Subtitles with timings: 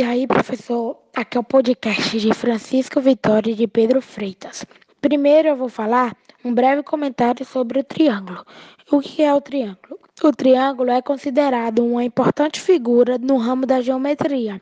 [0.00, 4.64] E aí, professor, aqui é o podcast de Francisco Vitória e de Pedro Freitas.
[4.98, 8.42] Primeiro eu vou falar um breve comentário sobre o triângulo.
[8.90, 10.00] O que é o triângulo?
[10.22, 14.58] O triângulo é considerado uma importante figura no ramo da geometria,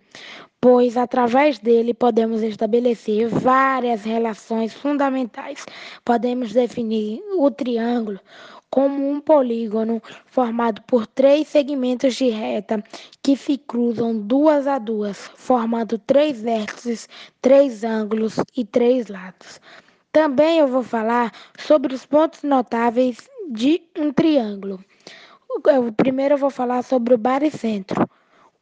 [0.61, 5.65] pois através dele podemos estabelecer várias relações fundamentais.
[6.05, 8.19] Podemos definir o triângulo
[8.71, 12.83] como um polígono formado por três segmentos de reta
[13.23, 17.09] que se cruzam duas a duas, formando três vértices,
[17.41, 19.61] três ângulos e três lados.
[20.13, 24.83] Também eu vou falar sobre os pontos notáveis de um triângulo.
[25.49, 28.09] O primeiro eu vou falar sobre o baricentro.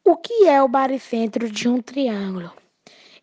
[0.05, 2.53] O que é o baricentro de um triângulo?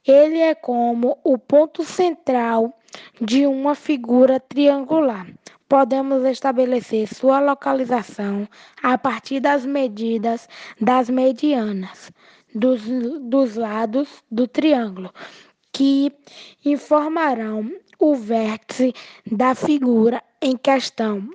[0.06, 2.78] Ele é como o ponto central
[3.26, 5.26] de uma figura triangular
[5.70, 8.48] podemos estabelecer sua localização
[8.82, 12.12] a partir das medidas das medianas
[12.54, 12.82] dos,
[13.22, 15.12] dos lados do triângulo,
[15.72, 16.12] que
[16.66, 18.94] informarão o vértice
[19.26, 21.28] da figura em questão.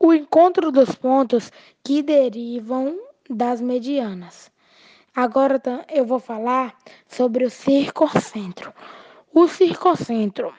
[0.00, 1.52] O encontro dos pontos
[1.84, 4.50] que derivam das medianas.
[5.14, 5.60] Agora
[5.92, 6.74] eu vou falar
[7.06, 8.72] sobre o circocentro.
[9.32, 10.52] O circocentro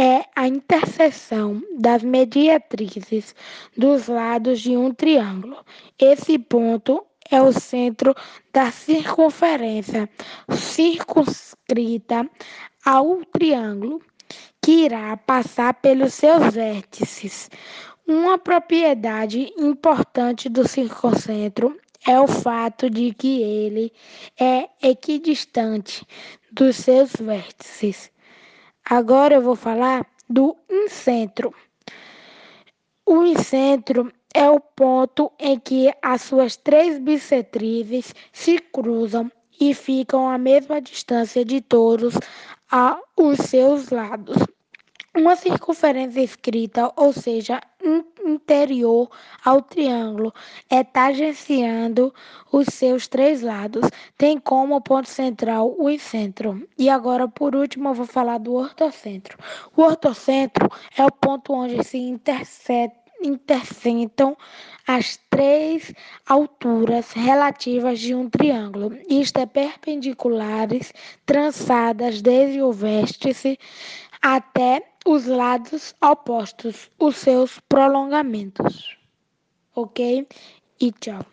[0.00, 3.34] é a interseção das mediatrizes
[3.76, 5.62] dos lados de um triângulo.
[5.98, 8.14] Esse ponto é o centro
[8.50, 10.08] da circunferência
[10.50, 12.26] circunscrita
[12.82, 14.00] ao triângulo,
[14.62, 17.50] que irá passar pelos seus vértices.
[18.06, 21.78] Uma propriedade importante do circuncentro
[22.08, 23.92] é o fato de que ele
[24.40, 26.06] é equidistante
[26.50, 28.10] dos seus vértices.
[28.84, 31.54] Agora eu vou falar do incentro.
[33.06, 40.28] O incentro é o ponto em que as suas três bissetrizes se cruzam e ficam
[40.28, 42.14] à mesma distância de todos
[43.16, 44.36] os seus lados.
[45.16, 47.60] Uma circunferência escrita, ou seja,
[48.24, 49.10] interior
[49.44, 50.32] ao triângulo,
[50.68, 52.12] é tangenciando
[52.52, 53.82] os seus três lados.
[54.16, 56.66] Tem como ponto central o centro.
[56.78, 59.38] E agora, por último, eu vou falar do ortocentro.
[59.76, 61.98] O ortocentro é o ponto onde se
[63.22, 64.36] intercentam
[64.86, 65.92] as três
[66.26, 70.92] alturas relativas de um triângulo, isto é, perpendiculares,
[71.24, 73.58] trançadas desde o vértice
[74.20, 78.96] até os lados opostos, os seus prolongamentos.
[79.74, 80.26] Ok?
[80.80, 81.24] E tchau.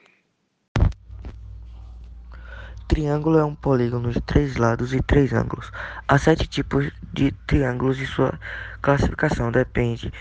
[2.88, 5.70] Triângulo é um polígono de três lados e três ângulos.
[6.08, 8.40] Há sete tipos de triângulos e sua
[8.82, 10.12] classificação depende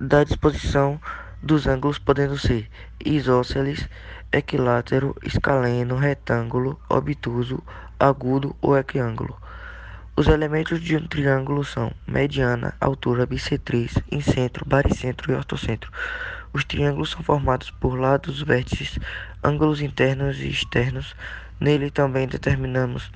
[0.00, 1.00] da disposição
[1.44, 2.70] dos ângulos, podendo ser
[3.04, 3.88] isósceles,
[4.32, 7.62] equilátero, escaleno, retângulo, obtuso,
[8.00, 9.36] agudo ou equiângulo.
[10.16, 15.90] Os elementos de um triângulo são mediana, altura, bissetriz, incentro, baricentro e ortocentro.
[16.52, 18.98] Os triângulos são formados por lados, vértices,
[19.42, 21.14] ângulos internos e externos.
[21.60, 23.10] Nele também determinamos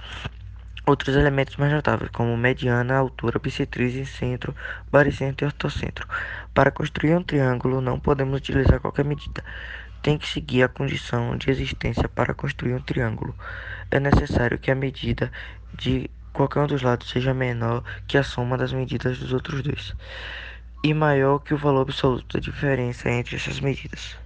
[0.88, 4.54] outros elementos mais notáveis, como mediana, altura, bissetriz, incentro,
[4.90, 6.08] baricentro e ortocentro.
[6.54, 9.44] Para construir um triângulo, não podemos utilizar qualquer medida.
[10.02, 13.34] Tem que seguir a condição de existência para construir um triângulo.
[13.90, 15.30] É necessário que a medida
[15.74, 19.94] de qualquer um dos lados seja menor que a soma das medidas dos outros dois,
[20.82, 24.16] e maior que o valor absoluto da diferença entre essas medidas.